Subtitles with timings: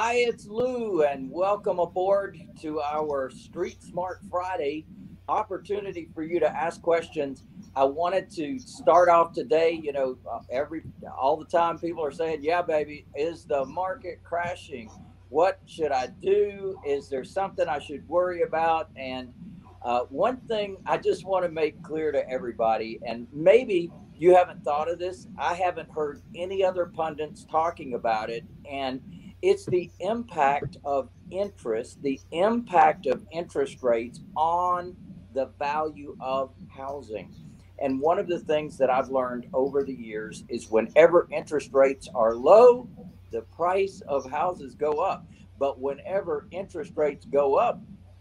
[0.00, 4.86] Hi, it's Lou, and welcome aboard to our Street Smart Friday
[5.28, 7.42] opportunity for you to ask questions.
[7.74, 9.72] I wanted to start off today.
[9.72, 10.82] You know, uh, every
[11.20, 14.88] all the time people are saying, "Yeah, baby, is the market crashing?
[15.30, 16.78] What should I do?
[16.86, 19.34] Is there something I should worry about?" And
[19.82, 24.62] uh, one thing I just want to make clear to everybody, and maybe you haven't
[24.62, 25.26] thought of this.
[25.36, 29.00] I haven't heard any other pundits talking about it, and
[29.42, 34.96] it's the impact of interest, the impact of interest rates on
[35.34, 37.32] the value of housing.
[37.80, 42.08] And one of the things that I've learned over the years is whenever interest rates
[42.14, 42.88] are low,
[43.30, 45.26] the price of houses go up.
[45.58, 47.80] But whenever interest rates go up,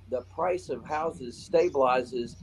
[0.09, 2.35] the price of houses stabilizes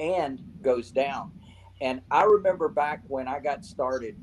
[0.00, 1.32] and goes down.
[1.80, 4.16] And I remember back when I got started,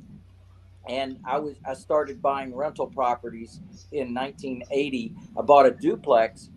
[0.88, 3.60] and I was I started buying rental properties
[3.92, 5.14] in 1980.
[5.38, 6.50] I bought a duplex,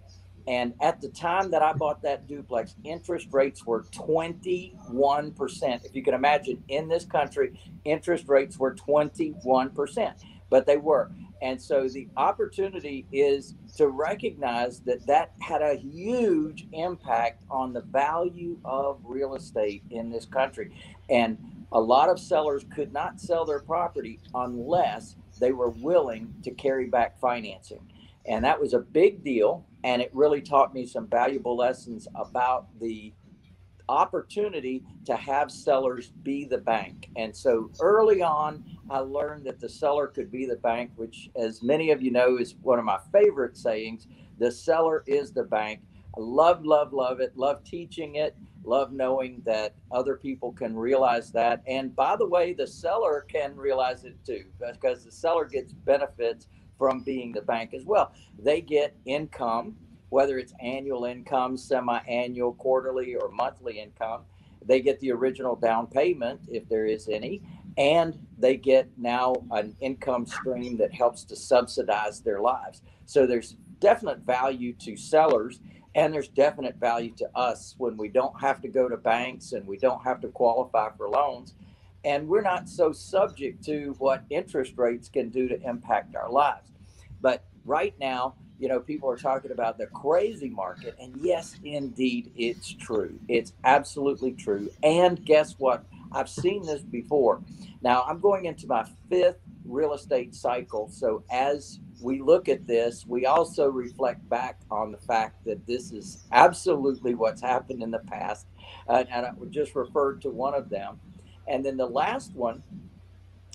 [0.47, 5.85] and at the time that I bought that duplex, interest rates were 21 percent.
[5.85, 10.17] If you can imagine, in this country, interest rates were 21 percent,
[10.51, 11.11] but they were.
[11.41, 17.83] And so the opportunity is to recognize that that had a huge impact on the
[17.83, 20.73] value of real estate in this country.
[21.09, 21.39] And
[21.73, 26.87] a lot of sellers could not sell their property unless they were willing to carry
[26.87, 27.81] back financing.
[28.27, 29.67] And that was a big deal.
[29.85, 33.13] And it really taught me some valuable lessons about the
[33.89, 37.09] opportunity to have sellers be the bank.
[37.17, 41.63] And so early on, I learned that the seller could be the bank, which, as
[41.63, 44.07] many of you know, is one of my favorite sayings.
[44.39, 45.81] The seller is the bank.
[46.17, 47.37] I love, love, love it.
[47.37, 48.37] Love teaching it.
[48.65, 51.63] Love knowing that other people can realize that.
[51.67, 56.49] And by the way, the seller can realize it too, because the seller gets benefits
[56.79, 58.13] from being the bank as well.
[58.39, 59.77] They get income
[60.11, 64.23] whether it's annual income, semi annual, quarterly, or monthly income.
[64.65, 67.43] They get the original down payment, if there is any,
[67.77, 72.83] and they get now an income stream that helps to subsidize their lives.
[73.07, 75.61] So there's definite value to sellers,
[75.95, 79.67] and there's definite value to us when we don't have to go to banks and
[79.67, 81.55] we don't have to qualify for loans.
[82.05, 86.71] And we're not so subject to what interest rates can do to impact our lives.
[87.21, 90.97] But right now, you know, people are talking about the crazy market.
[91.01, 93.19] And yes, indeed, it's true.
[93.29, 94.71] It's absolutely true.
[94.83, 95.85] And guess what?
[96.13, 97.41] I've seen this before.
[97.83, 100.89] Now, I'm going into my fifth real estate cycle.
[100.91, 105.93] So as we look at this, we also reflect back on the fact that this
[105.93, 108.47] is absolutely what's happened in the past.
[108.89, 111.01] Uh, and I just referred to one of them.
[111.47, 112.63] And then the last one,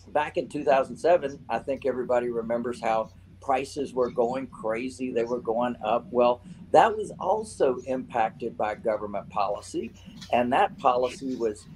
[0.07, 3.11] back in 2007, I think everybody remembers how
[3.41, 6.07] prices were going crazy, they were going up.
[6.11, 9.91] Well, that was also impacted by government policy,
[10.31, 11.67] and that policy was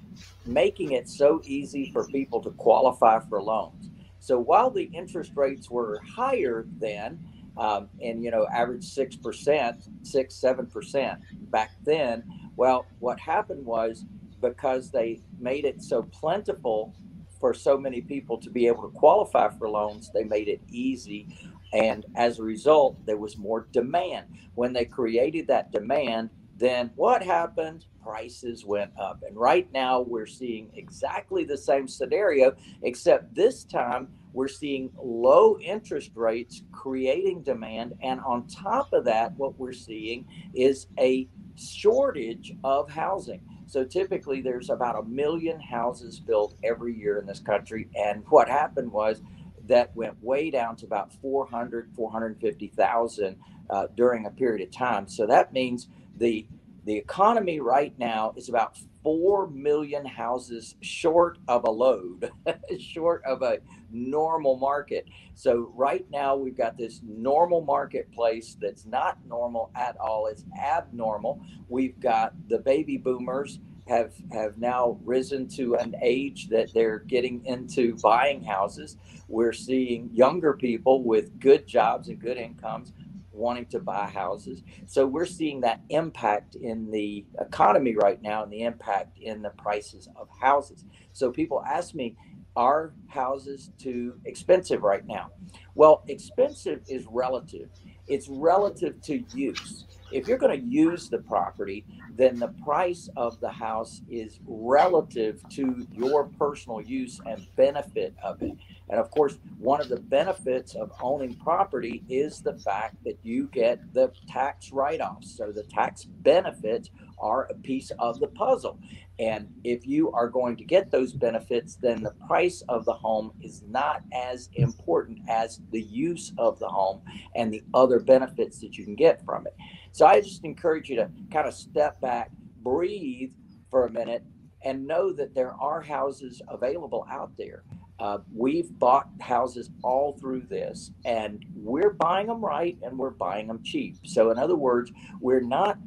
[0.45, 3.91] making it so easy for people to qualify for loans.
[4.19, 7.19] So while the interest rates were higher then,
[7.57, 11.19] um, and you know, average six percent, six seven percent
[11.51, 12.23] back then.
[12.55, 14.05] Well, what happened was
[14.41, 16.95] because they made it so plentiful
[17.39, 21.27] for so many people to be able to qualify for loans, they made it easy
[21.73, 24.27] and as a result, there was more demand.
[24.55, 27.85] When they created that demand, then what happened?
[28.03, 29.21] Prices went up.
[29.27, 35.59] And right now, we're seeing exactly the same scenario, except this time we're seeing low
[35.59, 37.93] interest rates creating demand.
[38.01, 43.41] And on top of that, what we're seeing is a shortage of housing.
[43.67, 47.89] So typically, there's about a million houses built every year in this country.
[47.95, 49.21] And what happened was,
[49.67, 53.35] that went way down to about 400, 450,000
[53.69, 55.07] uh, during a period of time.
[55.07, 56.47] So that means the
[56.85, 62.31] the economy right now is about 4 million houses short of a load,
[62.79, 63.57] short of a
[63.91, 65.05] normal market.
[65.35, 70.27] So, right now, we've got this normal marketplace that's not normal at all.
[70.27, 71.41] It's abnormal.
[71.67, 77.45] We've got the baby boomers have have now risen to an age that they're getting
[77.45, 78.97] into buying houses.
[79.27, 82.93] We're seeing younger people with good jobs and good incomes
[83.37, 84.63] wanting to buy houses.
[84.85, 89.51] So we're seeing that impact in the economy right now and the impact in the
[89.51, 90.85] prices of houses.
[91.13, 92.15] So people ask me,
[92.55, 95.29] are houses too expensive right now?
[95.75, 97.69] Well, expensive is relative.
[98.07, 99.85] It's relative to use.
[100.11, 101.85] if you're going to use the property,
[102.15, 108.41] then the price of the house is relative to your personal use and benefit of
[108.41, 108.53] it.
[108.89, 113.47] And of course, one of the benefits of owning property is the fact that you
[113.47, 115.35] get the tax write offs.
[115.35, 116.89] So the tax benefits
[117.19, 118.79] are a piece of the puzzle.
[119.19, 123.31] And if you are going to get those benefits, then the price of the home
[123.41, 127.01] is not as important as the use of the home
[127.35, 129.55] and the other benefits that you can get from it.
[129.91, 132.29] So I just encourage you to kind of step back,
[132.61, 133.31] breathe
[133.71, 134.23] for a minute,
[134.63, 137.63] and know that there are houses available out there.
[137.99, 143.47] Uh, we've bought houses all through this, and we're buying them right and we're buying
[143.47, 143.97] them cheap.
[144.05, 145.77] So, in other words, we're not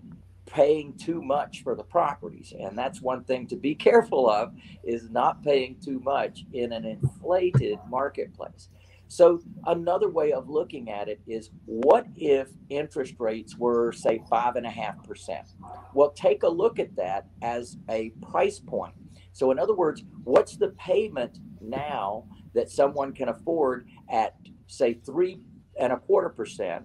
[0.46, 4.52] paying too much for the properties and that's one thing to be careful of
[4.84, 8.68] is not paying too much in an inflated marketplace.
[9.08, 14.56] So another way of looking at it is what if interest rates were say five
[14.56, 15.48] and a half percent?
[15.94, 18.94] Well take a look at that as a price point.
[19.32, 22.24] So in other words what's the payment now
[22.54, 24.36] that someone can afford at
[24.66, 25.40] say three
[25.78, 26.84] and a quarter percent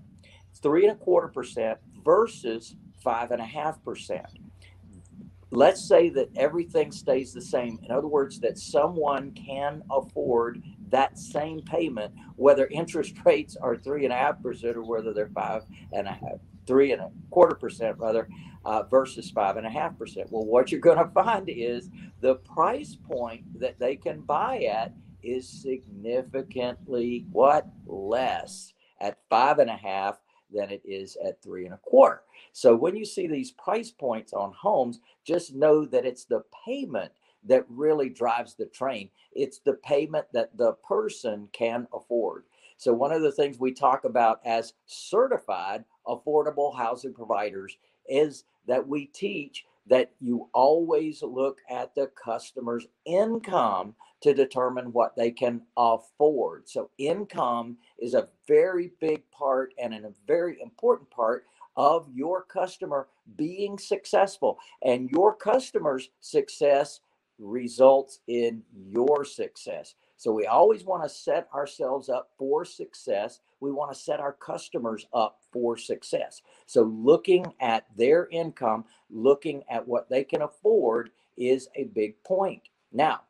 [0.62, 4.26] three and a quarter percent versus five and a half percent.
[5.52, 7.80] Let's say that everything stays the same.
[7.84, 14.06] In other words, that someone can afford that same payment, whether interest rates are three
[14.06, 15.64] and a half percent or whether they're five
[15.94, 18.28] and a half, three and a quarter percent rather,
[18.66, 20.32] uh, versus five and a half percent.
[20.32, 21.90] Well, what you're going to find is
[22.22, 29.70] the price point that they can buy at is significantly what less at five and
[29.70, 30.20] a half
[30.54, 32.22] than it is at three and a quarter.
[32.54, 37.12] So when you see these price points on homes, just know that it's the payment
[37.48, 39.10] that really drives the train.
[39.34, 42.46] It's the payment that the person can afford.
[42.78, 47.78] So one of the things we talk about as certified affordable housing providers
[48.08, 55.16] is that we teach that you always look at the customer's income to determine what
[55.16, 56.68] they can afford.
[56.68, 61.46] So, income is a very big part and a very important part
[61.78, 63.08] of your customer
[63.38, 64.58] being successful.
[64.82, 67.02] And your customer's success
[67.38, 69.94] results in your success.
[70.18, 73.42] So, we always want to set ourselves up for success.
[73.60, 76.42] We want to set our customers up for success.
[76.66, 82.64] So, looking at their income, looking at what they can afford is a big point.
[82.92, 83.22] Now,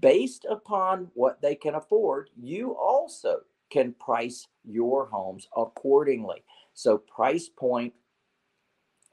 [0.00, 6.42] based upon what they can afford, you also can price your homes accordingly.
[6.74, 7.94] So, price point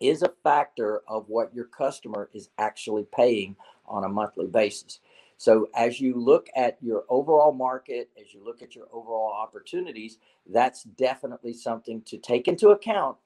[0.01, 5.00] is a factor of what your customer is actually paying on a monthly basis.
[5.37, 10.17] So, as you look at your overall market, as you look at your overall opportunities,
[10.47, 13.17] that's definitely something to take into account.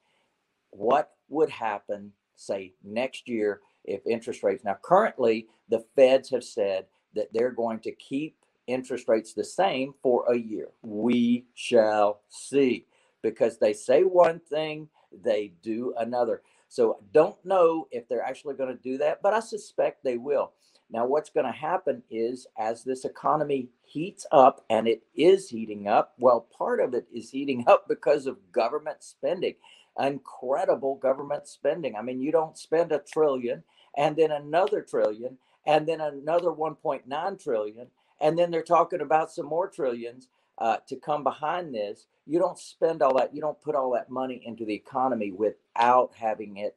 [0.70, 4.64] What would happen, say, next year if interest rates?
[4.64, 8.36] Now, currently, the feds have said that they're going to keep
[8.66, 10.68] interest rates the same for a year.
[10.82, 12.86] We shall see
[13.22, 14.88] because they say one thing,
[15.22, 16.42] they do another.
[16.68, 20.52] So don't know if they're actually going to do that, but I suspect they will.
[20.92, 25.86] Now, what's going to happen is as this economy heats up, and it is heating
[25.86, 29.54] up, well, part of it is heating up because of government spending,
[29.98, 31.96] incredible government spending.
[31.96, 33.62] I mean, you don't spend a trillion
[33.96, 37.88] and then another trillion and then another 1.9 trillion
[38.20, 42.06] and then they're talking about some more trillions uh, to come behind this.
[42.26, 46.12] You don't spend all that you don't put all that money into the economy without
[46.14, 46.76] having it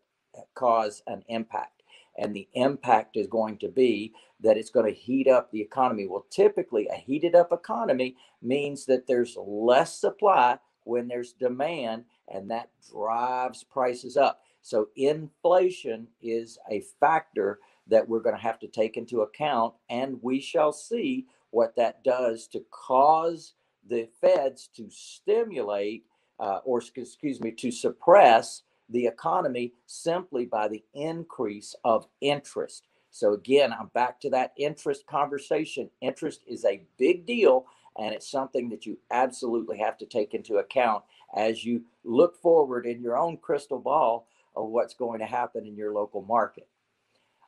[0.55, 1.72] cause an impact
[2.17, 6.07] and the impact is going to be that it's going to heat up the economy
[6.07, 12.49] well typically a heated up economy means that there's less supply when there's demand and
[12.51, 18.67] that drives prices up so inflation is a factor that we're going to have to
[18.67, 19.73] take into account.
[19.89, 23.53] And we shall see what that does to cause
[23.87, 26.05] the feds to stimulate
[26.39, 32.87] uh, or, excuse me, to suppress the economy simply by the increase of interest.
[33.11, 35.89] So, again, I'm back to that interest conversation.
[36.01, 37.65] Interest is a big deal,
[37.97, 41.03] and it's something that you absolutely have to take into account
[41.35, 45.75] as you look forward in your own crystal ball of what's going to happen in
[45.75, 46.67] your local market.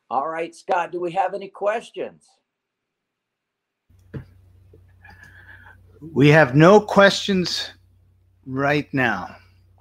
[0.09, 2.27] All right, Scott, do we have any questions?
[5.99, 7.71] We have no questions
[8.45, 9.35] right now.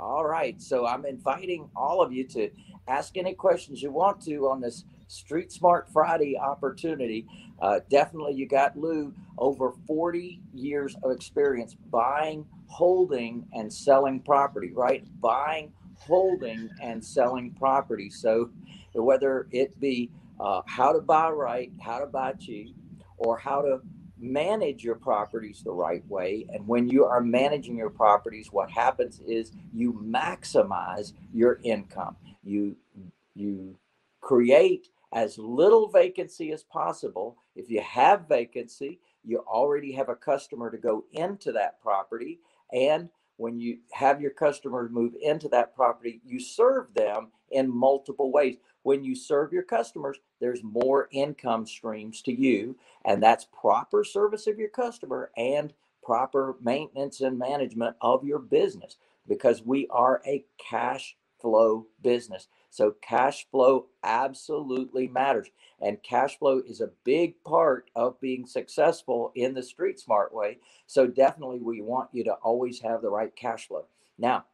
[0.04, 2.50] All right, so I'm inviting all of you to
[2.86, 7.26] ask any questions you want to on this Street Smart Friday opportunity.
[7.58, 14.72] Uh, definitely, you got Lou over 40 years of experience buying, holding, and selling property,
[14.74, 15.06] right?
[15.22, 18.10] Buying, holding and selling property.
[18.10, 18.50] So,
[18.92, 22.76] whether it be uh, how to buy right, how to buy cheap,
[23.16, 23.80] or how to
[24.24, 26.46] manage your properties the right way.
[26.52, 32.16] And when you are managing your properties, what happens is you maximize your income.
[32.42, 32.76] You
[33.34, 33.76] you
[34.20, 37.36] create as little vacancy as possible.
[37.54, 42.40] If you have vacancy, you already have a customer to go into that property.
[42.72, 48.32] And when you have your customers move into that property, you serve them in multiple
[48.32, 48.56] ways.
[48.84, 54.46] When you serve your customers, there's more income streams to you, and that's proper service
[54.46, 55.72] of your customer and
[56.02, 62.48] proper maintenance and management of your business because we are a cash flow business.
[62.70, 65.48] So cash flow absolutely matters.
[65.80, 70.58] And cash flow is a big part of being successful in the street smart way.
[70.86, 73.86] So definitely we want you to always have the right cash flow.
[74.18, 74.44] Now,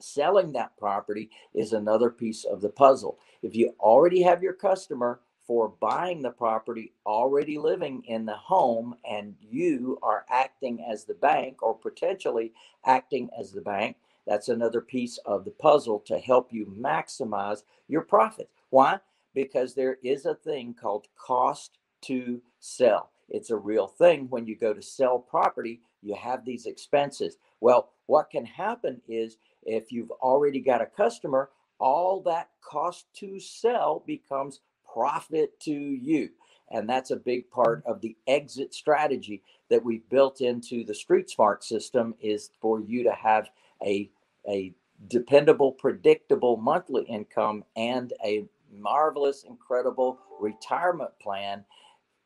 [0.00, 3.18] selling that property is another piece of the puzzle.
[3.42, 8.94] If you already have your customer for buying the property already living in the home
[9.08, 12.52] and you are acting as the bank or potentially
[12.84, 18.02] acting as the bank, that's another piece of the puzzle to help you maximize your
[18.02, 18.50] profits.
[18.68, 19.00] Why?
[19.34, 23.10] Because there is a thing called cost to sell.
[23.30, 24.26] It's a real thing.
[24.28, 27.38] When you go to sell property, you have these expenses.
[27.60, 33.38] Well, what can happen is if you've already got a customer, all that cost to
[33.38, 34.60] sell becomes
[34.92, 36.30] profit to you.
[36.70, 41.30] And that's a big part of the exit strategy that we've built into the Street
[41.30, 43.48] Smart system is for you to have
[43.84, 44.10] a
[44.48, 44.72] a
[45.08, 51.64] dependable, predictable monthly income, and a marvelous, incredible retirement plan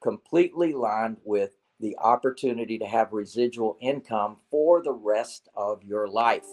[0.03, 6.47] completely lined with the opportunity to have residual income for the rest of your life.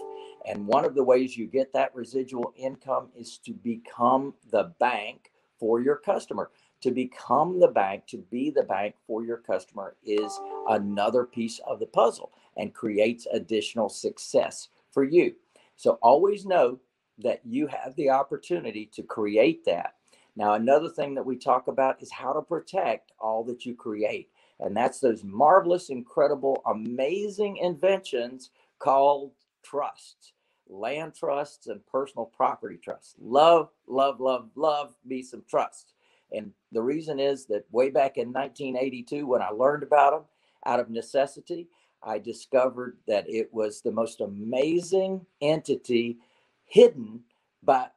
[0.47, 5.31] And one of the ways you get that residual income is to become the bank
[5.59, 6.51] for your customer.
[6.81, 11.79] To become the bank, to be the bank for your customer is another piece of
[11.79, 15.35] the puzzle and creates additional success for you.
[15.75, 16.79] So always know
[17.17, 19.95] that you have the opportunity to create that.
[20.37, 24.29] Now, another thing that we talk about is how to protect all that you create.
[24.61, 29.31] And that's those marvelous, incredible, amazing inventions called
[29.63, 30.33] trusts,
[30.67, 33.15] land trusts, and personal property trusts.
[33.19, 35.93] Love, love, love, love me some trusts.
[36.31, 40.23] And the reason is that way back in 1982, when I learned about them
[40.65, 41.67] out of necessity,
[42.03, 46.17] I discovered that it was the most amazing entity
[46.65, 47.21] hidden
[47.63, 47.87] by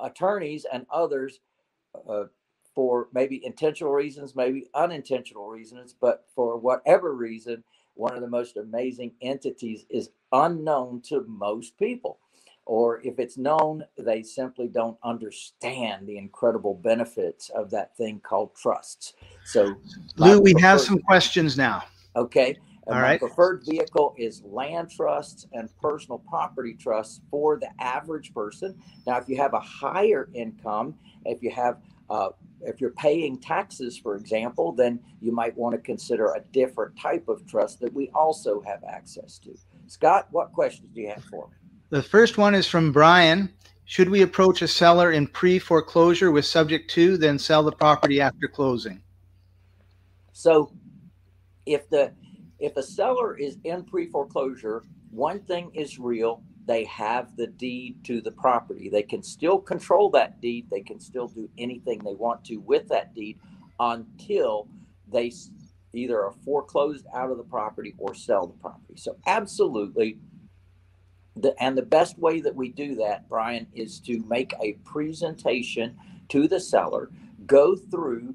[0.00, 1.40] attorneys and others
[2.08, 2.24] uh,
[2.74, 7.62] for maybe intentional reasons, maybe unintentional reasons, but for whatever reason,
[7.94, 12.18] one of the most amazing entities is unknown to most people.
[12.66, 18.54] Or if it's known, they simply don't understand the incredible benefits of that thing called
[18.54, 19.12] trusts.
[19.44, 19.76] So,
[20.16, 21.84] Lou, we have some questions now.
[22.16, 22.56] Okay.
[22.86, 23.18] And All my right.
[23.18, 28.74] preferred vehicle is land trusts and personal property trusts for the average person.
[29.06, 31.78] Now, if you have a higher income, if you have
[32.10, 32.30] uh,
[32.60, 37.28] if you're paying taxes, for example, then you might want to consider a different type
[37.28, 39.54] of trust that we also have access to.
[39.86, 41.54] Scott, what questions do you have for me?
[41.90, 43.52] The first one is from Brian.
[43.84, 48.20] Should we approach a seller in pre foreclosure with subject to, then sell the property
[48.20, 49.02] after closing?
[50.32, 50.72] So,
[51.66, 52.12] if the
[52.58, 58.04] if a seller is in pre foreclosure, one thing is real they have the deed
[58.04, 58.88] to the property.
[58.88, 62.88] They can still control that deed, they can still do anything they want to with
[62.88, 63.38] that deed
[63.80, 64.68] until
[65.10, 65.32] they
[65.92, 68.94] either are foreclosed out of the property or sell the property.
[68.96, 70.18] So, absolutely.
[71.36, 75.96] The, and the best way that we do that, Brian, is to make a presentation
[76.28, 77.10] to the seller,
[77.46, 78.34] go through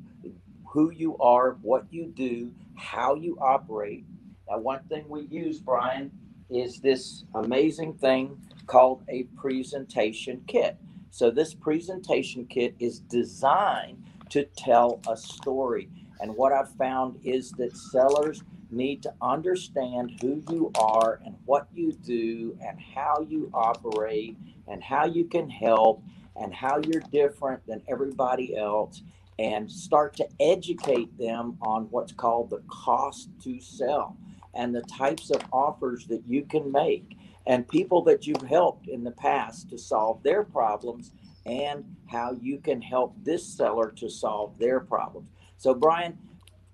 [0.65, 4.05] who you are, what you do, how you operate.
[4.49, 6.11] Now, one thing we use, Brian,
[6.49, 10.77] is this amazing thing called a presentation kit.
[11.11, 15.89] So, this presentation kit is designed to tell a story.
[16.19, 21.67] And what I've found is that sellers need to understand who you are and what
[21.73, 24.37] you do and how you operate
[24.67, 26.03] and how you can help
[26.35, 29.01] and how you're different than everybody else
[29.39, 34.17] and start to educate them on what's called the cost to sell
[34.53, 39.03] and the types of offers that you can make and people that you've helped in
[39.03, 41.11] the past to solve their problems
[41.45, 45.29] and how you can help this seller to solve their problems.
[45.57, 46.17] So, Brian,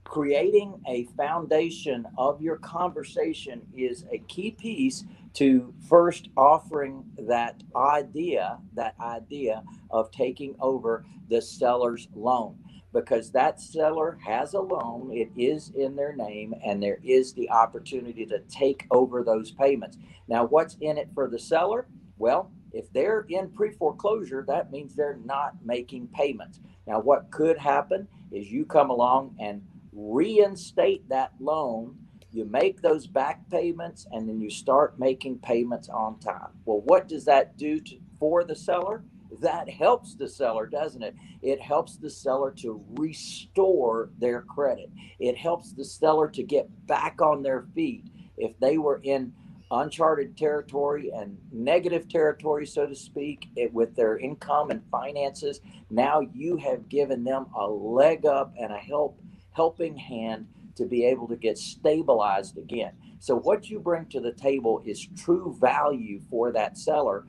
[0.03, 8.60] creating a foundation of your conversation is a key piece to first offering that idea,
[8.74, 12.58] that idea of taking over the seller's loan
[12.96, 17.50] because that seller has a loan, it is in their name, and there is the
[17.50, 19.98] opportunity to take over those payments.
[20.30, 21.88] Now, what's in it for the seller?
[22.18, 26.62] Well, if they're in pre foreclosure, that means they're not making payments.
[26.88, 29.62] Now, what could happen is you come along and
[29.92, 31.98] reinstate that loan
[32.32, 36.50] you make those back payments and then you start making payments on time.
[36.66, 39.06] Well, what does that do to, for the seller?
[39.42, 41.15] That helps the seller, doesn't it?
[41.42, 44.89] It helps the seller to restore their credit.
[45.20, 48.06] It helps the seller to get back on their feet.
[48.38, 49.34] If they were in
[49.72, 56.22] uncharted territory and negative territory, so to speak, it, with their income and finances, now
[56.34, 59.20] you have given them a leg up and a help
[59.51, 62.92] helping hand to be able to get stabilized again.
[63.20, 67.25] So, what you bring to the table is true value for that seller.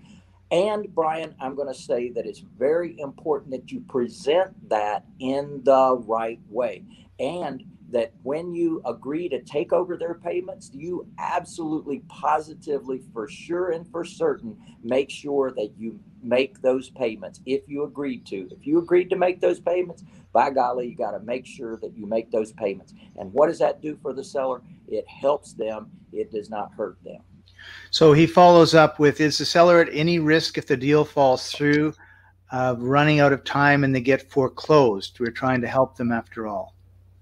[0.50, 5.62] And, Brian, I'm going to say that it's very important that you present that in
[5.64, 6.84] the right way.
[7.18, 13.70] And that when you agree to take over their payments, you absolutely positively, for sure
[13.70, 18.48] and for certain, make sure that you make those payments if you agreed to.
[18.50, 21.96] If you agreed to make those payments, by golly, you got to make sure that
[21.96, 22.92] you make those payments.
[23.16, 24.62] And what does that do for the seller?
[24.88, 27.22] It helps them, it does not hurt them.
[27.90, 31.50] So he follows up with Is the seller at any risk if the deal falls
[31.50, 31.94] through,
[32.52, 35.18] uh, running out of time and they get foreclosed?
[35.20, 36.74] We're trying to help them after all.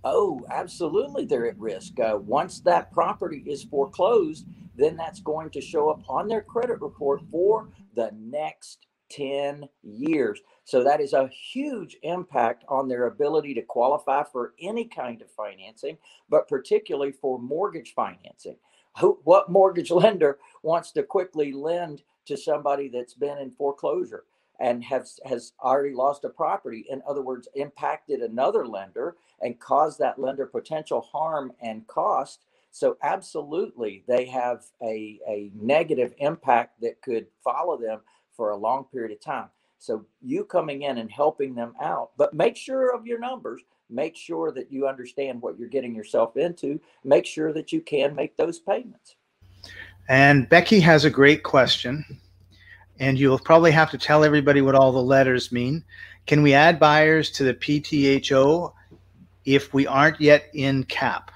[0.05, 1.99] Oh, absolutely, they're at risk.
[1.99, 4.47] Uh, once that property is foreclosed,
[4.77, 10.41] then that's going to show up on their credit report for the next 10 years.
[10.65, 15.31] So that is a huge impact on their ability to qualify for any kind of
[15.31, 15.99] financing,
[16.29, 18.57] but particularly for mortgage financing.
[19.01, 24.25] Who, what mortgage lender wants to quickly lend to somebody that's been in foreclosure
[24.61, 29.99] and has has already lost a property in other words impacted another lender and caused
[29.99, 37.01] that lender potential harm and cost so absolutely they have a, a negative impact that
[37.03, 38.01] could follow them
[38.37, 39.49] for a long period of time.
[39.79, 43.63] So you coming in and helping them out, but make sure of your numbers.
[43.91, 46.81] Make sure that you understand what you're getting yourself into.
[47.05, 49.17] Make sure that you can make those payments.
[50.09, 52.05] And Becky has a great question.
[52.99, 55.85] And you'll probably have to tell everybody what all the letters mean.
[56.27, 58.73] Can we add buyers to the PTHO
[59.45, 61.31] if we aren't yet in cap?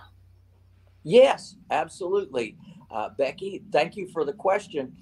[1.03, 2.57] Yes, absolutely.
[2.91, 4.97] Uh, Becky, thank you for the question.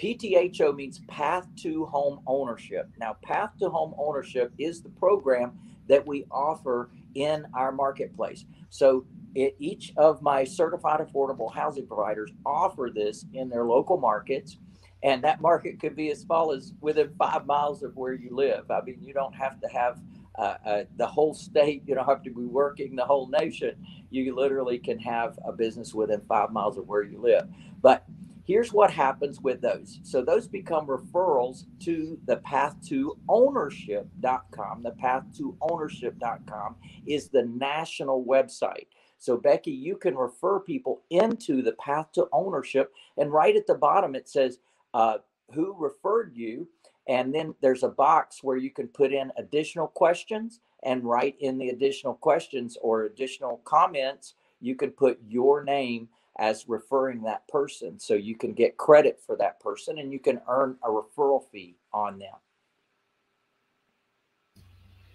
[0.00, 2.88] PTHO means Path to Home Ownership.
[2.98, 5.52] Now, Path to Home Ownership is the program
[5.88, 8.46] that we offer in our marketplace.
[8.70, 14.56] So, it, each of my certified affordable housing providers offer this in their local markets.
[15.02, 18.70] And that market could be as small as within five miles of where you live.
[18.70, 20.00] I mean, you don't have to have
[20.36, 23.74] uh, uh, the whole state, you don't have to be working the whole nation.
[24.10, 27.48] You literally can have a business within five miles of where you live.
[27.82, 28.04] But
[28.50, 30.00] Here's what happens with those.
[30.02, 34.82] So those become referrals to the path to ownership.com.
[34.82, 36.74] The path to ownership.com
[37.06, 38.88] is the national website.
[39.18, 42.92] So, Becky, you can refer people into the path to ownership.
[43.16, 44.58] And right at the bottom, it says,
[44.94, 45.18] uh,
[45.54, 46.66] Who referred you?
[47.06, 51.56] And then there's a box where you can put in additional questions and write in
[51.56, 54.34] the additional questions or additional comments.
[54.60, 56.08] You can put your name
[56.40, 58.00] as referring that person.
[58.00, 61.76] So you can get credit for that person and you can earn a referral fee
[61.92, 62.34] on them.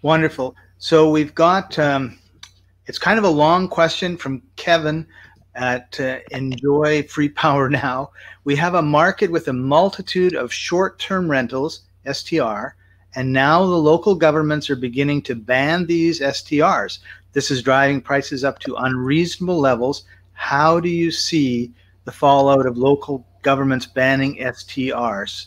[0.02, 0.54] Wonderful.
[0.78, 2.16] So we've got, um,
[2.86, 5.04] it's kind of a long question from Kevin
[5.56, 8.10] at uh, Enjoy Free Power Now.
[8.44, 12.76] We have a market with a multitude of short term rentals, STR,
[13.16, 17.00] and now the local governments are beginning to ban these STRs.
[17.32, 20.04] This is driving prices up to unreasonable levels
[20.36, 21.72] how do you see
[22.04, 25.46] the fallout of local governments banning STRs?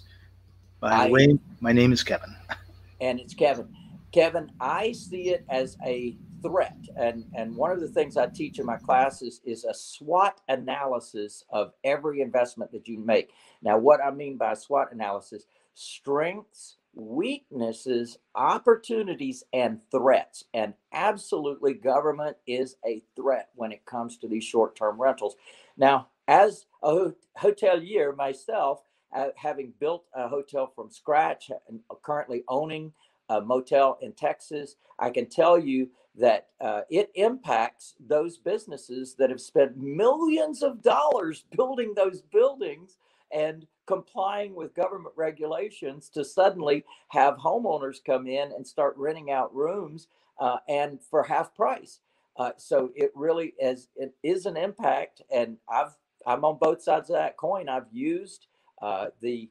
[0.82, 2.36] By the way, my name is Kevin.
[3.02, 3.74] And it's Kevin.
[4.12, 6.76] Kevin, I see it as a threat.
[6.98, 11.46] And, and one of the things I teach in my classes is a SWOT analysis
[11.50, 13.30] of every investment that you make.
[13.62, 20.46] Now, what I mean by SWOT analysis, strengths, weaknesses, opportunities, and threats.
[20.54, 25.36] And absolutely, government is a threat when it comes to these short term rentals.
[25.78, 28.82] Now, as a hotelier myself,
[29.16, 32.94] uh, having built a hotel from scratch and currently owning
[33.30, 39.30] a motel in Texas, I can tell you that uh, it impacts those businesses that
[39.30, 42.98] have spent millions of dollars building those buildings
[43.32, 49.54] and complying with government regulations to suddenly have homeowners come in and start renting out
[49.56, 50.08] rooms
[50.40, 52.00] uh, and for half price.
[52.38, 55.98] Uh, so it really is it is an impact, and I've
[56.28, 57.68] I'm on both sides of that coin.
[57.68, 58.46] I've used
[58.80, 59.50] uh, the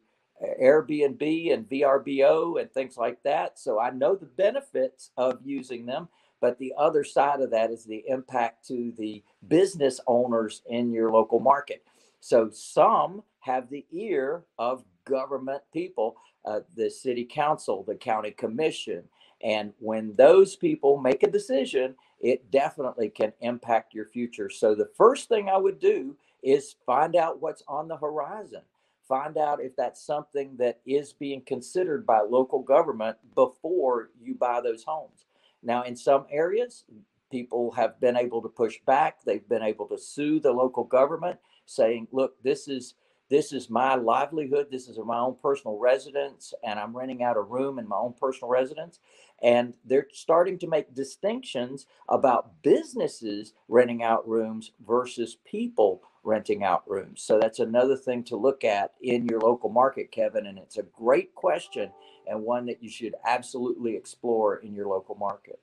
[0.63, 6.09] Airbnb and VRBO and things like that, so I know the benefits of using them.
[6.41, 11.11] But the other side of that is the impact to the business owners in your
[11.11, 11.83] local market.
[12.21, 19.05] So some have the ear of government people, uh, the city council, the county commission.
[19.43, 24.51] And when those people make a decision, it definitely can impact your future.
[24.51, 28.63] So the first thing I would do is find out what's on the horizon.
[29.07, 34.61] Find out if that's something that is being considered by local government before you buy
[34.61, 35.25] those homes.
[35.63, 36.85] Now, in some areas,
[37.31, 39.23] people have been able to push back.
[39.25, 42.95] They've been able to sue the local government saying, look, this is
[43.31, 44.69] this is my livelihood.
[44.71, 48.15] This is my own personal residence, and I'm renting out a room in my own
[48.19, 49.01] personal residence.
[49.43, 56.89] And they're starting to make distinctions about businesses renting out rooms versus people renting out
[56.89, 57.23] rooms.
[57.23, 60.47] So that's another thing to look at in your local market, Kevin.
[60.47, 61.91] And it's a great question
[62.27, 65.61] and one that you should absolutely explore in your local market.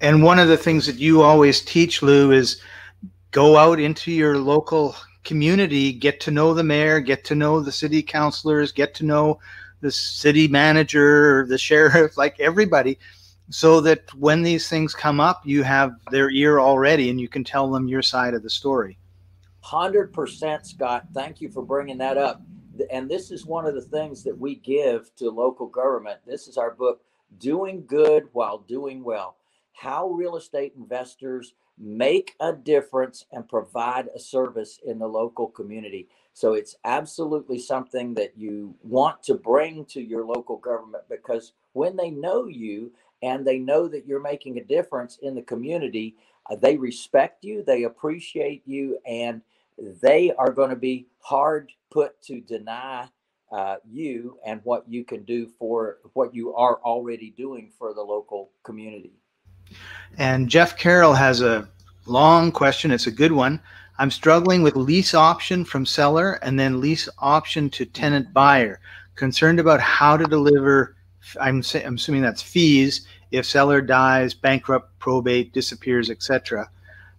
[0.00, 2.60] And one of the things that you always teach, Lou, is
[3.32, 7.72] go out into your local community, get to know the mayor, get to know the
[7.72, 9.40] city councilors, get to know
[9.80, 12.98] the city manager, the sheriff, like everybody,
[13.50, 17.42] so that when these things come up, you have their ear already and you can
[17.42, 18.98] tell them your side of the story.
[19.64, 21.06] 100% Scott.
[21.14, 22.42] Thank you for bringing that up.
[22.90, 26.20] And this is one of the things that we give to local government.
[26.26, 27.02] This is our book,
[27.38, 29.36] Doing Good While Doing Well
[29.72, 36.08] How Real Estate Investors Make a Difference and Provide a Service in the Local Community.
[36.34, 41.96] So it's absolutely something that you want to bring to your local government because when
[41.96, 46.16] they know you and they know that you're making a difference in the community,
[46.50, 49.42] uh, they respect you, they appreciate you, and
[50.02, 53.08] they are going to be hard put to deny
[53.52, 58.02] uh, you and what you can do for what you are already doing for the
[58.02, 59.12] local community.
[60.18, 61.68] And Jeff Carroll has a
[62.06, 62.90] long question.
[62.90, 63.60] It's a good one.
[63.98, 68.80] I'm struggling with lease option from seller and then lease option to tenant buyer.
[69.14, 70.96] Concerned about how to deliver.
[71.40, 76.68] I'm, I'm assuming that's fees if seller dies, bankrupt, probate, disappears, etc.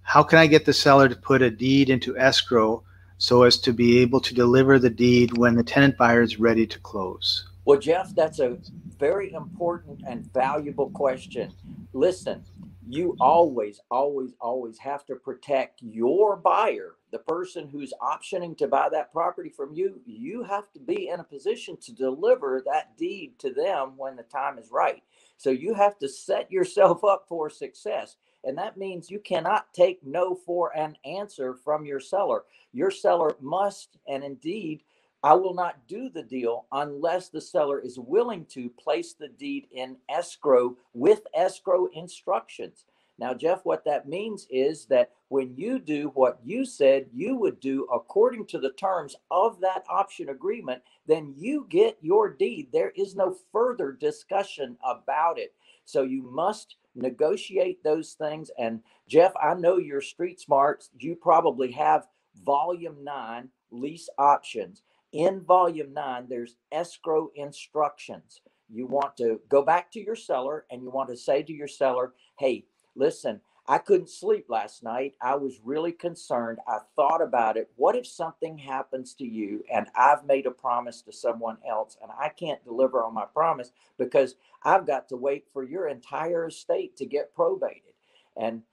[0.01, 2.83] How can I get the seller to put a deed into escrow
[3.17, 6.67] so as to be able to deliver the deed when the tenant buyer is ready
[6.67, 7.47] to close?
[7.65, 8.57] Well, Jeff, that's a
[8.99, 11.53] very important and valuable question.
[11.93, 12.43] Listen,
[12.89, 18.89] you always, always, always have to protect your buyer, the person who's optioning to buy
[18.91, 20.01] that property from you.
[20.05, 24.23] You have to be in a position to deliver that deed to them when the
[24.23, 25.03] time is right.
[25.37, 28.17] So you have to set yourself up for success.
[28.43, 32.43] And that means you cannot take no for an answer from your seller.
[32.73, 34.81] Your seller must, and indeed,
[35.23, 39.67] I will not do the deal unless the seller is willing to place the deed
[39.71, 42.83] in escrow with escrow instructions.
[43.17, 47.59] Now, Jeff, what that means is that when you do what you said you would
[47.61, 52.69] do according to the terms of that option agreement, then you get your deed.
[52.73, 55.53] There is no further discussion about it.
[55.85, 58.51] So you must negotiate those things.
[58.57, 60.89] And Jeff, I know you're street smart.
[60.99, 62.07] You probably have
[62.43, 64.81] volume nine lease options
[65.13, 68.41] in volume nine, there's escrow instructions.
[68.69, 71.67] You want to go back to your seller and you want to say to your
[71.67, 75.13] seller, hey, listen, I couldn't sleep last night.
[75.21, 76.59] I was really concerned.
[76.67, 77.69] I thought about it.
[77.75, 82.11] What if something happens to you and I've made a promise to someone else and
[82.19, 86.97] I can't deliver on my promise because I've got to wait for your entire estate
[86.97, 87.93] to get probated?
[88.35, 88.63] And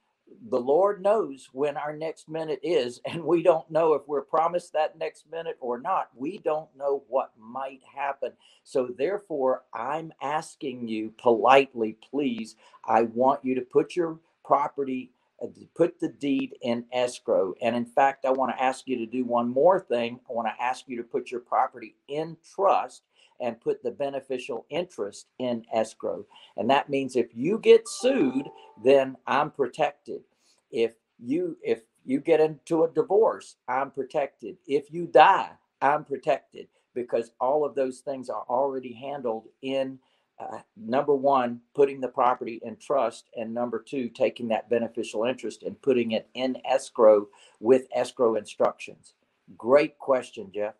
[0.49, 4.73] the Lord knows when our next minute is, and we don't know if we're promised
[4.73, 6.09] that next minute or not.
[6.15, 8.33] We don't know what might happen.
[8.63, 15.47] So, therefore, I'm asking you politely, please, I want you to put your property, uh,
[15.75, 17.53] put the deed in escrow.
[17.61, 20.19] And in fact, I want to ask you to do one more thing.
[20.29, 23.03] I want to ask you to put your property in trust
[23.41, 26.25] and put the beneficial interest in escrow.
[26.57, 28.49] And that means if you get sued,
[28.83, 30.23] then I'm protected.
[30.71, 34.57] If you if you get into a divorce, I'm protected.
[34.67, 35.51] If you die,
[35.81, 39.99] I'm protected because all of those things are already handled in
[40.39, 45.63] uh, number one, putting the property in trust, and number two, taking that beneficial interest
[45.63, 47.27] and putting it in escrow
[47.61, 49.07] with escrow instructions
[49.57, 50.75] Great question, Jeff.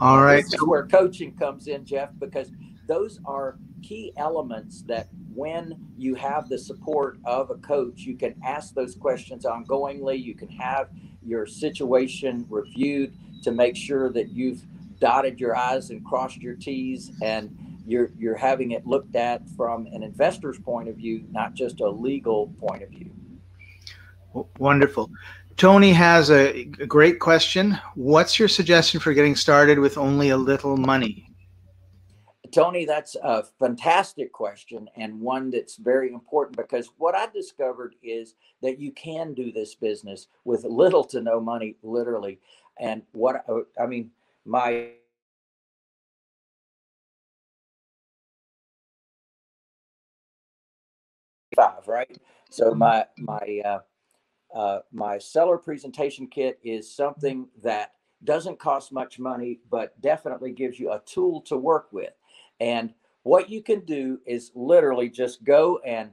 [0.00, 0.44] All right.
[0.44, 2.52] This is where coaching comes in, Jeff, because
[2.86, 8.34] those are key elements that when you have the support of a coach, you can
[8.44, 10.22] ask those questions ongoingly.
[10.22, 10.88] You can have
[11.22, 14.62] your situation reviewed to make sure that you've
[15.00, 17.56] dotted your I's and crossed your T's and
[17.86, 21.88] you're you're having it looked at from an investor's point of view, not just a
[21.88, 23.10] legal point of view.
[24.58, 25.10] Wonderful.
[25.58, 27.76] Tony has a great question.
[27.96, 31.28] What's your suggestion for getting started with only a little money?
[32.52, 38.36] Tony, that's a fantastic question and one that's very important because what I discovered is
[38.62, 42.38] that you can do this business with little to no money, literally.
[42.78, 43.44] And what
[43.82, 44.12] I mean,
[44.46, 44.92] my
[51.56, 52.16] five, right?
[52.48, 53.80] So my my uh,
[54.58, 57.92] uh, my seller presentation kit is something that
[58.24, 62.12] doesn't cost much money, but definitely gives you a tool to work with.
[62.58, 62.92] And
[63.22, 66.10] what you can do is literally just go and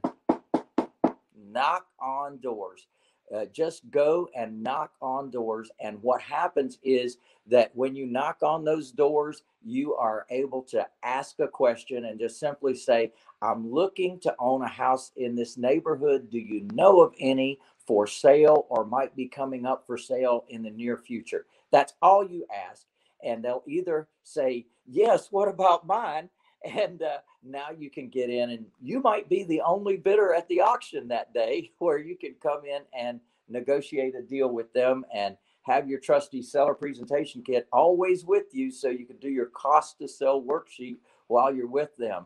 [1.36, 2.86] knock on doors.
[3.34, 5.68] Uh, just go and knock on doors.
[5.80, 10.86] And what happens is that when you knock on those doors, you are able to
[11.02, 15.56] ask a question and just simply say, I'm looking to own a house in this
[15.56, 16.30] neighborhood.
[16.30, 20.62] Do you know of any for sale or might be coming up for sale in
[20.62, 21.46] the near future.
[21.70, 22.86] That's all you ask.
[23.24, 26.28] And they'll either say, Yes, what about mine?
[26.64, 30.48] And uh, now you can get in, and you might be the only bidder at
[30.48, 35.04] the auction that day where you can come in and negotiate a deal with them
[35.14, 39.46] and have your trusty seller presentation kit always with you so you can do your
[39.46, 40.96] cost to sell worksheet
[41.28, 42.24] while you're with them.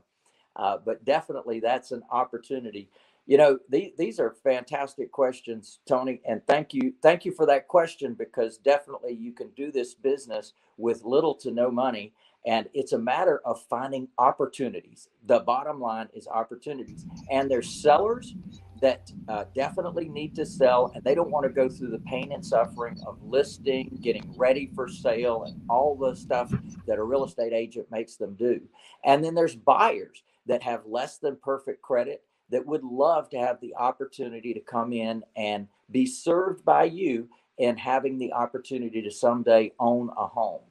[0.56, 2.88] Uh, but definitely that's an opportunity
[3.30, 7.68] you know these, these are fantastic questions tony and thank you thank you for that
[7.68, 12.12] question because definitely you can do this business with little to no money
[12.46, 15.08] and it's a matter of finding opportunities.
[15.26, 18.34] The bottom line is opportunities and there's sellers
[18.80, 22.32] that uh, definitely need to sell and they don't want to go through the pain
[22.32, 26.50] and suffering of listing getting ready for sale and all the stuff
[26.86, 28.60] that a real estate agent makes them do.
[29.04, 33.60] And then there's buyers that have less than perfect credit that would love to have
[33.60, 39.10] the opportunity to come in and be served by you and having the opportunity to
[39.10, 40.62] someday own a home?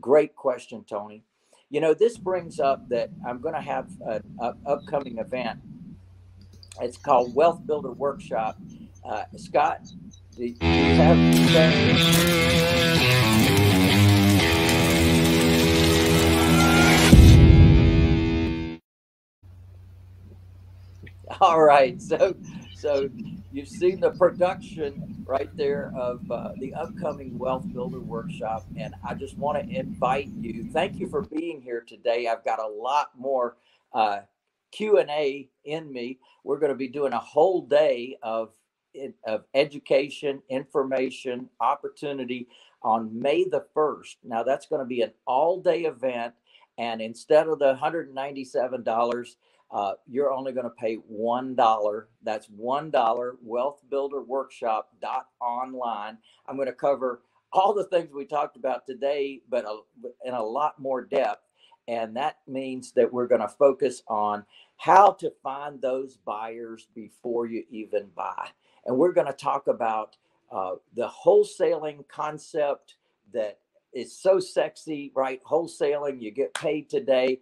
[0.00, 1.22] Great question, Tony.
[1.70, 4.22] You know, this brings up that I'm going to have an
[4.66, 5.60] upcoming event.
[6.80, 8.58] It's called Wealth Builder Workshop.
[9.04, 9.80] Uh, Scott,
[10.36, 11.18] do you have?
[21.40, 22.02] All right.
[22.02, 22.34] So,
[22.74, 23.08] so
[23.52, 29.14] you've seen the production right there of uh, the upcoming Wealth Builder Workshop, and I
[29.14, 30.68] just want to invite you.
[30.72, 32.26] Thank you for being here today.
[32.26, 33.56] I've got a lot more
[33.92, 34.20] uh,
[34.72, 36.18] Q and A in me.
[36.42, 38.50] We're going to be doing a whole day of
[39.24, 42.48] of education, information, opportunity
[42.82, 44.16] on May the first.
[44.24, 46.34] Now that's going to be an all day event,
[46.78, 49.36] and instead of the hundred and ninety seven dollars
[49.70, 52.08] uh, you're only going to pay one dollar.
[52.22, 53.36] That's one dollar.
[55.40, 56.18] Online.
[56.46, 59.64] I'm going to cover all the things we talked about today, but
[60.24, 61.42] in a lot more depth.
[61.86, 64.44] And that means that we're going to focus on
[64.76, 68.48] how to find those buyers before you even buy.
[68.84, 70.16] And we're going to talk about
[70.52, 72.96] uh, the wholesaling concept
[73.32, 73.58] that
[73.92, 75.42] is so sexy, right?
[75.44, 77.40] Wholesaling, you get paid today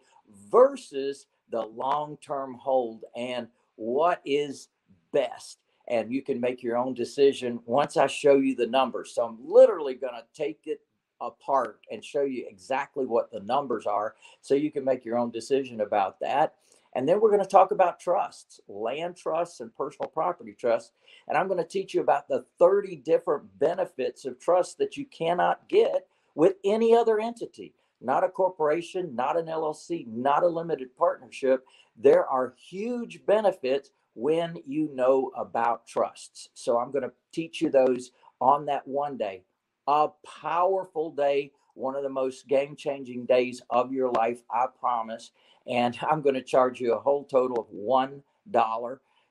[0.50, 4.68] versus the long term hold and what is
[5.12, 5.58] best.
[5.88, 9.14] And you can make your own decision once I show you the numbers.
[9.14, 10.80] So I'm literally going to take it
[11.20, 15.30] apart and show you exactly what the numbers are so you can make your own
[15.30, 16.54] decision about that.
[16.94, 20.92] And then we're going to talk about trusts, land trusts, and personal property trusts.
[21.28, 25.04] And I'm going to teach you about the 30 different benefits of trust that you
[25.04, 30.96] cannot get with any other entity not a corporation, not an LLC, not a limited
[30.96, 31.66] partnership.
[31.96, 36.48] There are huge benefits when you know about trusts.
[36.54, 39.42] So I'm going to teach you those on that one day.
[39.88, 40.08] A
[40.40, 45.30] powerful day, one of the most game changing days of your life, I promise.
[45.66, 48.22] And I'm going to charge you a whole total of $1.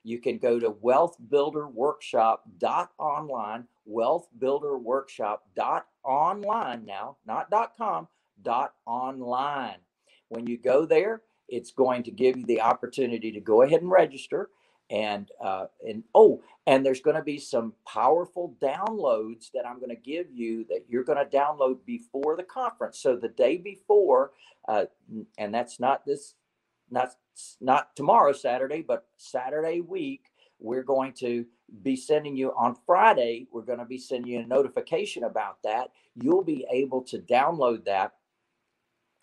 [0.03, 8.07] You can go to wealthbuilderworkshop.online, wealthbuilderworkshop.online now, not .com,
[8.85, 9.77] online.
[10.29, 13.91] When you go there, it's going to give you the opportunity to go ahead and
[13.91, 14.49] register.
[14.91, 19.89] and uh, and oh, and there's going to be some powerful downloads that I'm going
[19.89, 22.99] to give you that you're going to download before the conference.
[22.99, 24.31] So the day before,
[24.69, 24.85] uh,
[25.39, 26.35] and that's not this,
[26.91, 27.11] not
[27.61, 30.25] not tomorrow Saturday, but Saturday week.
[30.59, 31.45] We're going to
[31.83, 33.47] be sending you on Friday.
[33.53, 35.91] We're going to be sending you a notification about that.
[36.15, 38.13] You'll be able to download that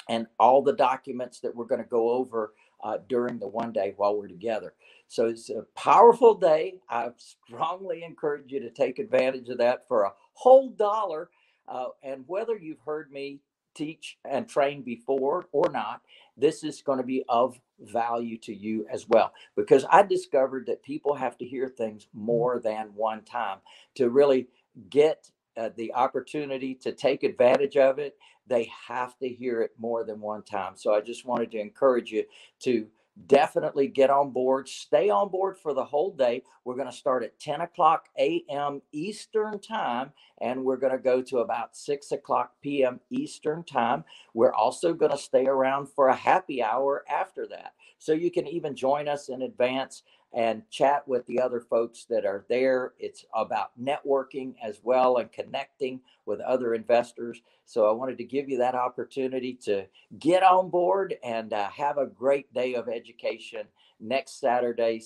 [0.08, 3.94] and all the documents that we're going to go over uh, during the one day
[3.96, 4.74] while we're together.
[5.08, 6.80] So it's a powerful day.
[6.88, 11.30] I strongly encourage you to take advantage of that for a whole dollar.
[11.68, 13.40] Uh, and whether you've heard me
[13.74, 16.02] teach and train before or not,
[16.36, 19.32] this is going to be of value to you as well.
[19.56, 23.58] Because I discovered that people have to hear things more than one time
[23.96, 24.48] to really
[24.90, 28.10] get uh, the opportunity to take advantage of it
[28.46, 30.74] they have to hear it more than one time.
[30.76, 32.24] So I just wanted to encourage you
[32.60, 32.86] to
[33.26, 34.68] definitely get on board.
[34.68, 36.42] Stay on board for the whole day.
[36.64, 38.80] We're going to start at 10 o'clock a.m.
[38.92, 43.00] Eastern Time, and we're going to go to about 6 o'clock p.m.
[43.10, 44.04] Eastern Time.
[44.34, 47.74] We're also going to stay around for a happy hour after that.
[47.98, 50.02] So you can even join us in advance
[50.34, 52.94] and chat with the other folks that are there.
[52.98, 57.40] It's about networking as well and connecting with other investors.
[57.64, 59.86] So I wanted to give you that opportunity to
[60.18, 63.66] get on board and uh, have a great day of education
[64.00, 65.02] next Saturday,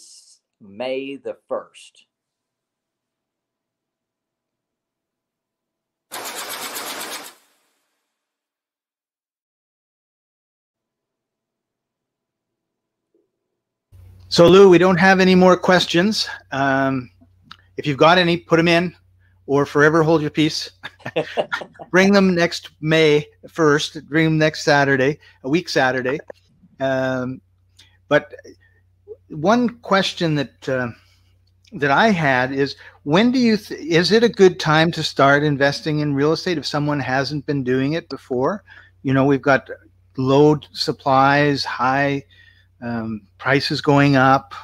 [0.60, 1.92] May the 1st.
[14.36, 16.28] So, Lou, we don't have any more questions.
[16.52, 17.10] Um,
[17.78, 18.94] if you've got any, put them in
[19.46, 20.72] or forever hold your peace.
[21.90, 26.18] bring them next May 1st, bring them next Saturday, a week Saturday.
[26.80, 27.40] Um,
[28.08, 28.34] but
[29.28, 30.88] one question that uh,
[31.72, 35.44] that I had is when do you th- is it a good time to start
[35.44, 38.64] investing in real estate if someone hasn't been doing it before?
[39.02, 39.70] You know, we've got
[40.18, 42.24] low supplies, high
[42.82, 44.54] um, prices going up?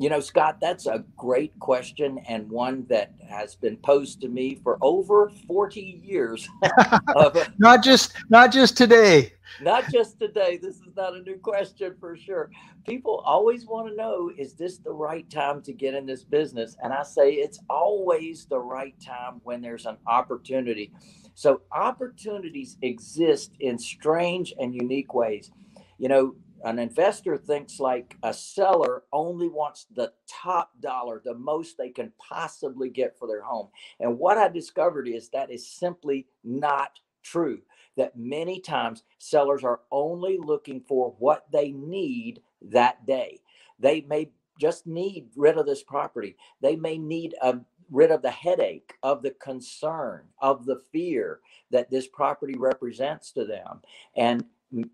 [0.00, 4.60] You know, Scott, that's a great question and one that has been posed to me
[4.62, 6.48] for over 40 years.
[7.16, 9.32] of, not just not just today.
[9.60, 10.56] Not just today.
[10.62, 12.48] This is not a new question for sure.
[12.86, 16.76] People always want to know is this the right time to get in this business?
[16.80, 20.92] And I say it's always the right time when there's an opportunity.
[21.34, 25.50] So opportunities exist in strange and unique ways.
[25.98, 31.78] You know, an investor thinks like a seller only wants the top dollar, the most
[31.78, 33.68] they can possibly get for their home.
[34.00, 37.60] And what I discovered is that is simply not true.
[37.96, 43.40] That many times sellers are only looking for what they need that day.
[43.78, 46.36] They may just need rid of this property.
[46.60, 47.58] They may need a
[47.90, 51.40] rid of the headache, of the concern, of the fear
[51.70, 53.80] that this property represents to them.
[54.16, 54.44] And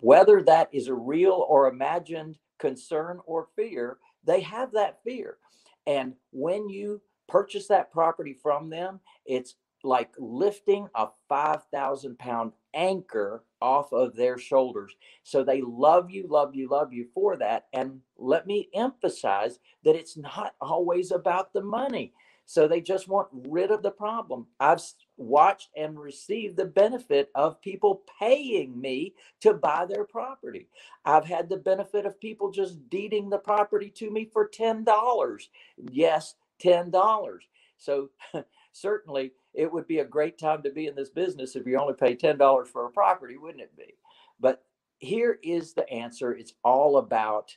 [0.01, 5.39] whether that is a real or imagined concern or fear, they have that fear.
[5.87, 13.45] And when you purchase that property from them, it's like lifting a 5,000 pound anchor
[13.61, 14.95] off of their shoulders.
[15.23, 17.67] So they love you, love you, love you for that.
[17.73, 22.15] And let me emphasize that it's not always about the money.
[22.47, 24.47] So they just want rid of the problem.
[24.61, 24.83] I've
[25.17, 30.69] watched and received the benefit of people paying me to buy their property.
[31.05, 35.49] I've had the benefit of people just deeding the property to me for $10.
[35.91, 37.39] Yes, $10.
[37.79, 38.11] So
[38.73, 41.95] certainly it would be a great time to be in this business if you only
[41.95, 43.95] pay $10 for a property, wouldn't it be?
[44.41, 44.65] But
[44.99, 47.57] here is the answer it's all about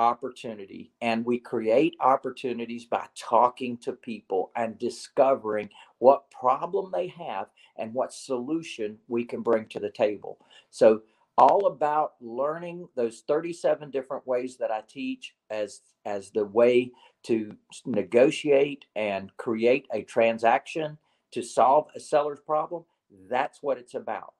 [0.00, 7.48] opportunity and we create opportunities by talking to people and discovering what problem they have
[7.76, 10.38] and what solution we can bring to the table.
[10.70, 11.02] So
[11.38, 16.90] all about learning those 37 different ways that i teach as as the way
[17.22, 20.98] to negotiate and create a transaction
[21.30, 22.84] to solve a seller's problem
[23.28, 24.34] that's what it's about.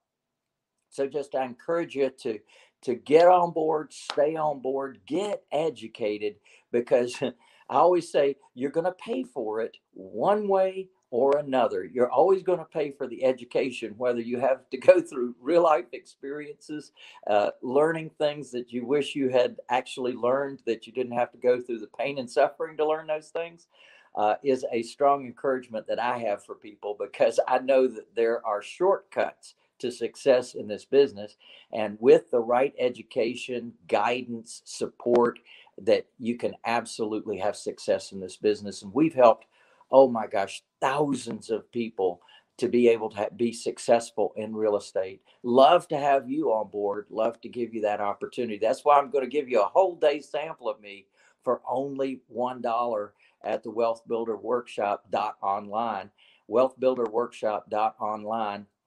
[0.89, 2.39] So just i encourage you to
[2.81, 6.35] to get on board, stay on board, get educated
[6.71, 7.15] because
[7.69, 11.83] I always say you're going to pay for it one way or another.
[11.83, 15.63] You're always going to pay for the education, whether you have to go through real
[15.63, 16.91] life experiences,
[17.27, 21.37] uh, learning things that you wish you had actually learned, that you didn't have to
[21.37, 23.67] go through the pain and suffering to learn those things.
[24.13, 28.45] Uh, is a strong encouragement that I have for people because I know that there
[28.45, 31.35] are shortcuts to success in this business.
[31.71, 35.39] And with the right education, guidance, support,
[35.79, 38.81] that you can absolutely have success in this business.
[38.81, 39.45] And we've helped,
[39.91, 42.21] oh my gosh, thousands of people
[42.57, 45.21] to be able to be successful in real estate.
[45.41, 47.07] Love to have you on board.
[47.09, 48.57] Love to give you that opportunity.
[48.57, 51.07] That's why I'm going to give you a whole day sample of me
[51.43, 53.09] for only $1
[53.43, 54.37] at the Wealth Builder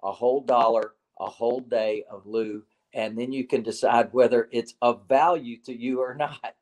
[0.05, 0.74] Workshop dot online.
[0.74, 0.90] Wealth Builder Workshop dot online.
[0.90, 4.74] A whole dollar, a whole day of Lou, and then you can decide whether it's
[4.82, 6.55] of value to you or not.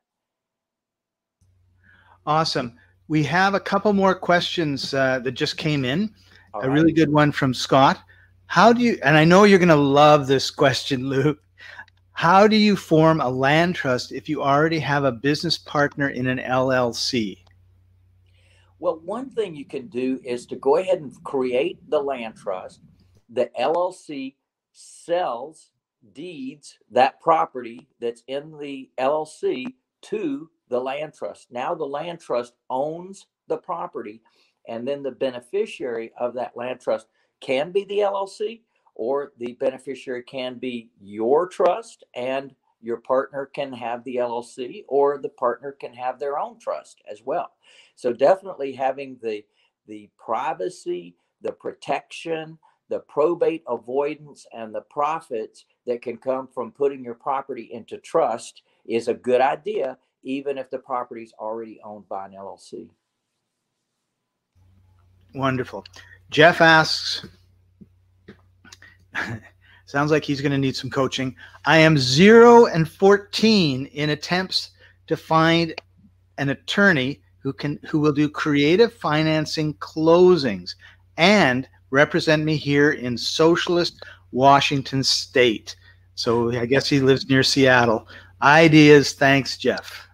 [2.25, 2.77] Awesome.
[3.09, 6.13] We have a couple more questions uh, that just came in.
[6.61, 7.99] A really good one from Scott.
[8.45, 11.35] How do you, and I know you're going to love this question, Lou.
[12.11, 16.27] How do you form a land trust if you already have a business partner in
[16.27, 17.39] an LLC?
[18.79, 22.81] Well, one thing you can do is to go ahead and create the land trust.
[23.33, 24.35] The LLC
[24.73, 25.71] sells
[26.13, 29.67] deeds that property that's in the LLC
[30.03, 31.51] to the land trust.
[31.51, 34.21] Now the land trust owns the property,
[34.69, 37.07] and then the beneficiary of that land trust
[37.41, 38.61] can be the LLC,
[38.95, 45.19] or the beneficiary can be your trust, and your partner can have the LLC, or
[45.19, 47.53] the partner can have their own trust as well.
[47.97, 49.45] So definitely having the
[49.87, 52.59] the privacy, the protection,
[52.93, 58.61] the probate avoidance, and the profits that can come from putting your property into trust
[58.85, 62.87] is a good idea, even if the property is already owned by an LLC.
[65.33, 65.83] Wonderful.
[66.29, 67.25] Jeff asks,
[69.87, 71.35] sounds like he's going to need some coaching.
[71.65, 74.69] I am zero and 14 in attempts
[75.07, 75.73] to find
[76.37, 80.75] an attorney who can who will do creative financing closings
[81.17, 85.75] and represent me here in socialist Washington state.
[86.15, 88.07] So I guess he lives near Seattle.
[88.41, 90.07] Ideas, thanks, Jeff.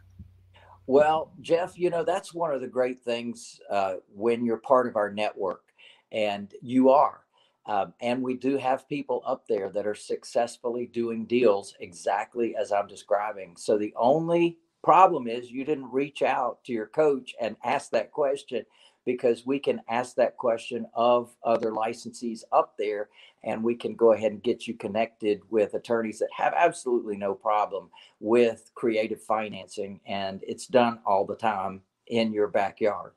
[0.88, 4.98] Well, Jeff, you know, that's one of the great things uh, when you're part of
[4.98, 5.64] our network,
[6.12, 7.22] and you are.
[7.66, 12.72] Um, and we do have people up there that are successfully doing deals exactly as
[12.74, 13.56] I'm describing.
[13.56, 18.12] So the only problem is you didn't reach out to your coach and ask that
[18.12, 18.66] question
[19.06, 23.10] because we can ask that question of other licensees up there
[23.44, 27.34] and we can go ahead and get you connected with attorneys that have absolutely no
[27.34, 33.14] problem with creative financing and it's done all the time in your backyard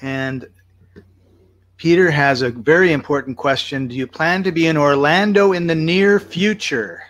[0.00, 0.46] and
[1.76, 3.86] Peter has a very important question.
[3.86, 7.02] Do you plan to be in Orlando in the near future?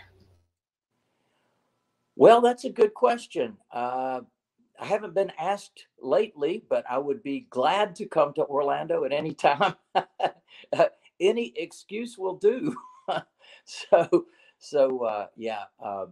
[2.17, 3.59] Well, that's a good question.
[3.73, 4.23] Uh,
[4.81, 9.13] I haven't been asked lately, but I would be glad to come to Orlando at
[9.13, 9.75] any time.
[9.95, 10.87] uh,
[11.21, 12.75] any excuse will do.
[13.65, 14.27] so,
[14.59, 16.07] so uh, yeah, uh,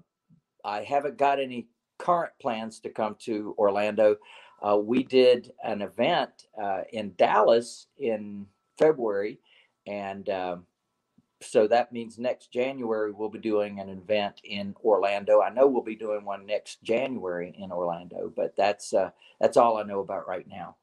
[0.65, 4.17] I haven't got any current plans to come to Orlando.
[4.63, 8.47] Uh, we did an event uh, in Dallas in
[8.79, 9.39] February,
[9.87, 10.67] and um,
[11.51, 15.41] so that means next January we'll be doing an event in Orlando.
[15.43, 19.79] I know we'll be doing one next January in Orlando, but that's uh, that's all
[19.79, 20.77] I know about right now.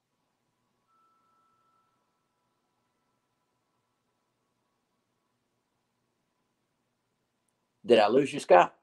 [7.85, 8.75] Did I lose you, Scott?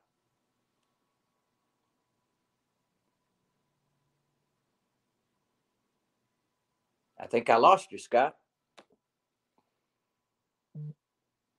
[7.21, 8.37] I think I lost you, Scott.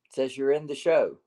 [0.09, 1.17] Says you're in the show.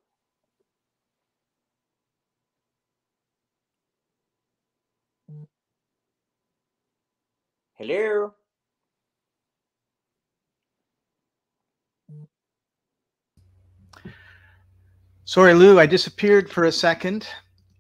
[7.75, 8.35] Hello.
[15.25, 17.27] Sorry, Lou, I disappeared for a second.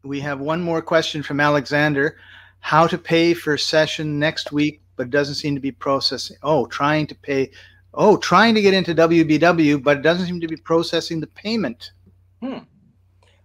[0.03, 2.17] We have one more question from Alexander.
[2.61, 6.37] How to pay for session next week, but doesn't seem to be processing.
[6.43, 7.51] Oh, trying to pay
[7.95, 11.93] oh, trying to get into WBW, but it doesn't seem to be processing the payment.
[12.43, 12.59] Hmm.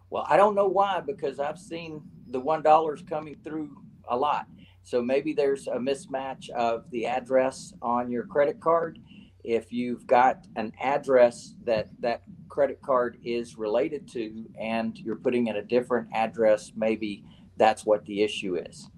[0.09, 3.77] Well, I don't know why because I've seen the one dollars coming through
[4.07, 4.47] a lot.
[4.83, 8.99] So maybe there's a mismatch of the address on your credit card.
[9.43, 15.47] If you've got an address that that credit card is related to and you're putting
[15.47, 17.23] in a different address, maybe
[17.57, 18.89] that's what the issue is.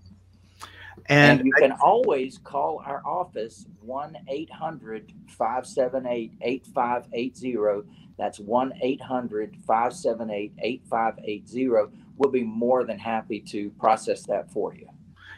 [1.09, 7.89] And, and you can always call our office 1 800 578 8580.
[8.17, 11.97] That's 1 800 578 8580.
[12.17, 14.87] We'll be more than happy to process that for you.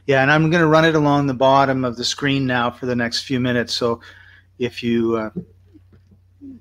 [0.08, 2.86] Yeah, and I'm going to run it along the bottom of the screen now for
[2.86, 3.74] the next few minutes.
[3.74, 4.02] So
[4.60, 5.30] if you uh,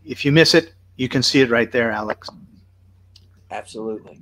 [0.05, 2.29] if you miss it, you can see it right there, Alex.
[3.51, 4.21] Absolutely.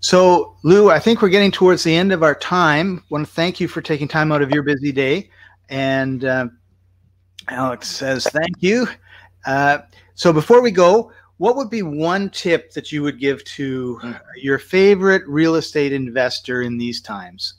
[0.00, 2.98] So, Lou, I think we're getting towards the end of our time.
[2.98, 5.30] I want to thank you for taking time out of your busy day.
[5.68, 6.48] And uh,
[7.48, 8.86] Alex says thank you.
[9.44, 9.78] Uh,
[10.14, 14.00] so, before we go, what would be one tip that you would give to
[14.36, 17.54] your favorite real estate investor in these times?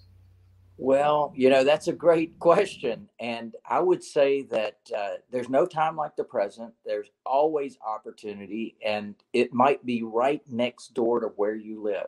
[0.81, 3.09] Well, you know, that's a great question.
[3.19, 6.73] And I would say that uh, there's no time like the present.
[6.85, 12.07] There's always opportunity, and it might be right next door to where you live.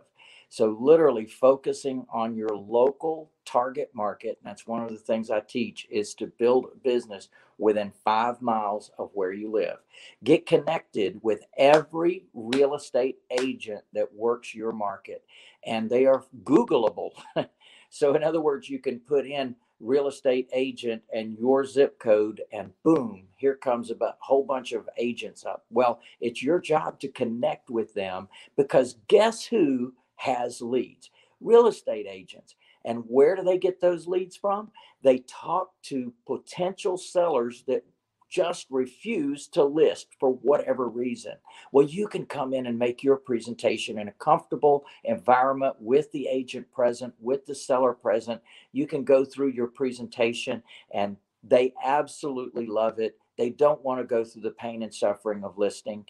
[0.52, 4.40] So, literally focusing on your local target market.
[4.46, 7.30] That's one of the things I teach is to build a business
[7.60, 9.80] within five miles of where you live.
[10.24, 15.26] Get connected with every real estate agent that works your market,
[15.68, 17.12] and they are Googleable.
[17.92, 22.42] so, in other words, you can put in real estate agent and your zip code,
[22.54, 25.66] and boom, here comes a whole bunch of agents up.
[25.72, 29.96] Well, it's your job to connect with them because guess who?
[30.22, 31.10] Has leads
[31.42, 32.56] real estate agents.
[32.86, 34.72] And where do they get those leads from?
[35.04, 37.84] They talk to potential sellers that
[38.30, 41.34] just refuse to list for whatever reason.
[41.74, 46.28] Well, you can come in and make your presentation in a comfortable environment with the
[46.28, 48.42] agent present, with the seller present.
[48.72, 50.64] You can go through your presentation
[50.94, 53.18] and they absolutely love it.
[53.38, 56.06] They don't want to go through the pain and suffering of listing.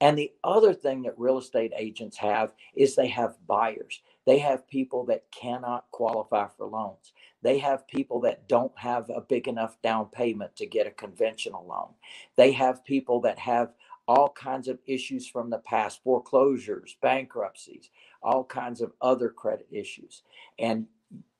[0.00, 4.00] And the other thing that real estate agents have is they have buyers.
[4.26, 7.12] They have people that cannot qualify for loans.
[7.42, 11.66] They have people that don't have a big enough down payment to get a conventional
[11.66, 11.88] loan.
[12.36, 13.72] They have people that have
[14.06, 17.90] all kinds of issues from the past foreclosures, bankruptcies,
[18.22, 20.22] all kinds of other credit issues.
[20.58, 20.86] And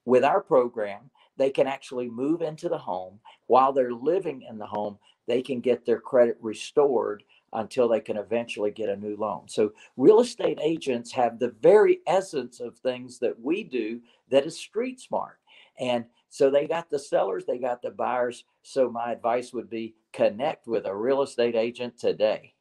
[0.04, 4.66] with our program, they can actually move into the home while they're living in the
[4.66, 9.48] home, they can get their credit restored until they can eventually get a new loan.
[9.48, 14.58] So real estate agents have the very essence of things that we do that is
[14.58, 15.38] street smart.
[15.80, 18.44] And so they got the sellers, they got the buyers.
[18.62, 22.54] So my advice would be connect with a real estate agent today.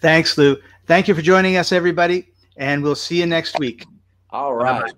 [0.00, 0.56] Thanks, Lou.
[0.86, 2.28] Thank you for joining us, everybody.
[2.56, 3.86] And we'll see you next week.
[4.30, 4.92] All right.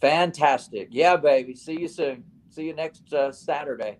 [0.00, 0.88] Fantastic.
[0.90, 1.54] Yeah, baby.
[1.54, 2.24] See you soon.
[2.50, 3.98] See you next uh, Saturday.